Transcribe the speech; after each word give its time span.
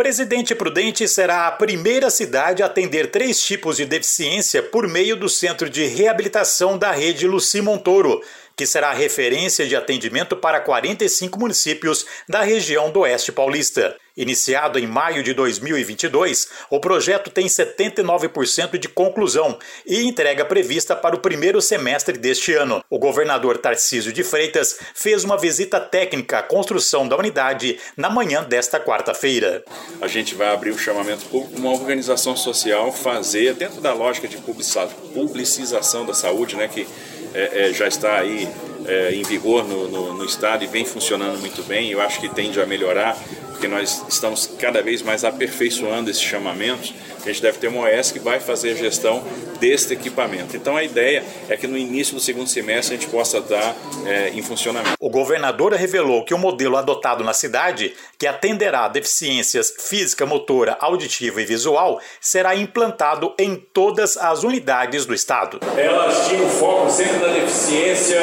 Presidente 0.00 0.54
Prudente 0.54 1.06
será 1.06 1.46
a 1.46 1.52
primeira 1.52 2.08
cidade 2.08 2.62
a 2.62 2.66
atender 2.66 3.10
três 3.10 3.38
tipos 3.38 3.76
de 3.76 3.84
deficiência 3.84 4.62
por 4.62 4.88
meio 4.88 5.14
do 5.14 5.28
Centro 5.28 5.68
de 5.68 5.84
Reabilitação 5.84 6.78
da 6.78 6.90
Rede 6.90 7.26
Luci 7.26 7.60
Montoro, 7.60 8.22
que 8.56 8.64
será 8.64 8.94
referência 8.94 9.66
de 9.66 9.76
atendimento 9.76 10.34
para 10.34 10.58
45 10.58 11.38
municípios 11.38 12.06
da 12.26 12.40
região 12.40 12.90
do 12.90 13.00
Oeste 13.00 13.30
Paulista. 13.30 13.94
Iniciado 14.20 14.78
em 14.78 14.86
maio 14.86 15.22
de 15.22 15.32
2022, 15.32 16.46
o 16.68 16.78
projeto 16.78 17.30
tem 17.30 17.46
79% 17.46 18.76
de 18.76 18.86
conclusão 18.86 19.58
e 19.86 20.02
entrega 20.02 20.44
prevista 20.44 20.94
para 20.94 21.16
o 21.16 21.20
primeiro 21.20 21.58
semestre 21.62 22.18
deste 22.18 22.52
ano. 22.52 22.84
O 22.90 22.98
governador 22.98 23.56
Tarcísio 23.56 24.12
de 24.12 24.22
Freitas 24.22 24.78
fez 24.94 25.24
uma 25.24 25.38
visita 25.38 25.80
técnica 25.80 26.40
à 26.40 26.42
construção 26.42 27.08
da 27.08 27.16
unidade 27.16 27.78
na 27.96 28.10
manhã 28.10 28.44
desta 28.44 28.78
quarta-feira. 28.78 29.64
A 30.02 30.06
gente 30.06 30.34
vai 30.34 30.52
abrir 30.52 30.72
o 30.72 30.78
chamamento 30.78 31.24
público, 31.24 31.58
uma 31.58 31.72
organização 31.72 32.36
social 32.36 32.92
fazer, 32.92 33.54
dentro 33.54 33.80
da 33.80 33.94
lógica 33.94 34.28
de 34.28 34.36
publicização 34.36 36.04
da 36.04 36.12
saúde, 36.12 36.56
né, 36.56 36.68
que 36.68 36.86
é, 37.32 37.68
é, 37.68 37.72
já 37.72 37.88
está 37.88 38.18
aí 38.18 38.46
é, 38.86 39.14
em 39.14 39.22
vigor 39.22 39.66
no, 39.66 39.88
no, 39.88 40.14
no, 40.14 40.24
Estado 40.24 40.64
e 40.64 40.66
vem 40.66 40.84
funcionando 40.84 41.38
muito 41.38 41.62
bem. 41.62 41.90
Eu 41.90 42.00
acho 42.00 42.20
que 42.20 42.28
tende 42.28 42.60
a 42.60 42.66
melhorar, 42.66 43.16
porque 43.60 43.68
nós 43.68 44.02
estamos 44.08 44.48
cada 44.58 44.80
vez 44.80 45.02
mais 45.02 45.22
aperfeiçoando 45.22 46.08
esses 46.08 46.22
chamamentos. 46.22 46.94
A 47.22 47.28
gente 47.28 47.42
deve 47.42 47.58
ter 47.58 47.68
uma 47.68 47.86
OS 47.86 48.10
que 48.10 48.18
vai 48.18 48.40
fazer 48.40 48.70
a 48.70 48.74
gestão 48.74 49.22
deste 49.60 49.92
equipamento. 49.92 50.56
Então 50.56 50.78
a 50.78 50.82
ideia 50.82 51.22
é 51.46 51.54
que 51.58 51.66
no 51.66 51.76
início 51.76 52.14
do 52.14 52.20
segundo 52.22 52.48
semestre 52.48 52.96
a 52.96 52.98
gente 52.98 53.10
possa 53.10 53.36
estar 53.36 53.76
é, 54.06 54.30
em 54.30 54.40
funcionamento. 54.40 54.96
O 54.98 55.10
governador 55.10 55.74
revelou 55.74 56.24
que 56.24 56.32
o 56.32 56.38
modelo 56.38 56.78
adotado 56.78 57.22
na 57.22 57.34
cidade, 57.34 57.94
que 58.18 58.26
atenderá 58.26 58.88
deficiências 58.88 59.74
física, 59.78 60.24
motora, 60.24 60.78
auditiva 60.80 61.42
e 61.42 61.44
visual, 61.44 62.00
será 62.18 62.56
implantado 62.56 63.34
em 63.38 63.56
todas 63.56 64.16
as 64.16 64.42
unidades 64.42 65.04
do 65.04 65.12
estado. 65.12 65.60
Elas 65.76 66.28
tinham 66.28 66.48
foco 66.48 66.90
sempre 66.90 67.18
na 67.18 67.28
deficiência 67.28 68.22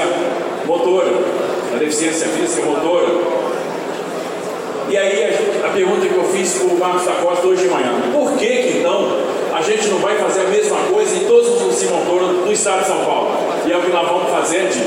motora, 0.66 1.12
na 1.72 1.78
deficiência 1.78 2.28
física 2.30 2.66
motora. 2.66 3.37
E 4.90 4.98
aí 4.98 5.24
a, 5.26 5.68
a 5.68 5.70
pergunta 5.72 6.08
que 6.08 6.16
eu 6.16 6.24
fiz 6.24 6.54
para 6.54 6.68
o 6.68 6.80
Marcos 6.80 7.06
da 7.06 7.14
Costa 7.14 7.46
hoje 7.46 7.64
de 7.64 7.70
manhã, 7.70 7.92
por 8.14 8.38
que, 8.38 8.48
que 8.48 8.78
então 8.80 9.18
a 9.54 9.62
gente 9.62 9.88
não 9.90 9.98
vai 10.00 10.16
fazer 10.16 10.42
a 10.42 10.50
mesma 10.50 10.78
coisa 10.92 11.16
em 11.16 11.26
todos 11.26 11.50
os 11.50 11.62
lucimontouros 11.62 12.46
do 12.46 12.52
estado 12.52 12.82
de 12.82 12.88
São 12.88 13.04
Paulo? 13.04 13.32
E 13.66 13.72
é 13.72 13.78
o 13.78 13.82
que 13.82 13.92
nós 13.92 14.08
vamos 14.08 14.30
fazer, 14.32 14.70
de, 14.70 14.80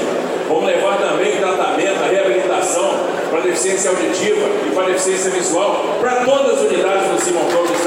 vamos 0.48 0.64
levar 0.64 0.96
também 0.98 1.36
tratamento, 1.36 2.02
a 2.02 2.08
reabilitação 2.08 2.90
para 3.30 3.40
deficiência 3.40 3.90
auditiva 3.90 4.46
e 4.66 4.74
para 4.74 4.86
deficiência 4.86 5.30
visual 5.30 5.84
para 6.00 6.24
todas 6.24 6.58
as 6.58 6.62
unidades 6.62 7.06
do 7.06 7.12
lucimontouros 7.14 7.70
do 7.70 7.79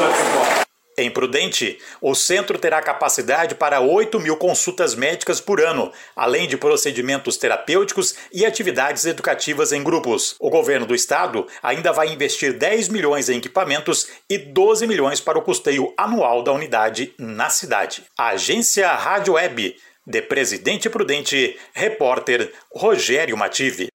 Em 0.96 1.10
Prudente, 1.10 1.80
o 2.00 2.14
centro 2.14 2.60
terá 2.60 2.80
capacidade 2.80 3.56
para 3.56 3.80
8 3.80 4.20
mil 4.20 4.38
consultas 4.38 4.94
médicas 4.94 5.42
por 5.42 5.60
ano, 5.60 5.92
além 6.16 6.48
de 6.48 6.56
procedimentos 6.56 7.36
terapêuticos 7.36 8.16
e 8.32 8.46
atividades 8.46 9.06
educativas 9.06 9.72
em 9.72 9.84
grupos. 9.84 10.36
O 10.40 10.52
governo 10.52 10.86
do 10.86 10.94
estado 10.94 11.48
ainda 11.64 11.92
vai 11.92 12.14
investir 12.14 12.54
10 12.54 12.90
milhões 12.90 13.28
em 13.28 13.38
equipamentos 13.38 14.08
e 14.30 14.38
12 14.38 14.86
milhões 14.86 15.20
para 15.20 15.40
o 15.40 15.42
custeio 15.42 15.94
anual 15.98 16.44
da 16.44 16.52
unidade 16.52 17.14
na 17.18 17.50
cidade. 17.50 18.04
Agência 18.16 18.92
Rádio 18.94 19.34
Web, 19.34 19.76
de 20.06 20.22
Presidente 20.22 20.90
Prudente, 20.90 21.58
repórter 21.74 22.52
Rogério 22.72 23.38
Mative. 23.38 23.93